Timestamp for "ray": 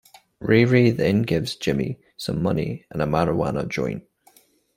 0.39-0.65, 0.65-0.89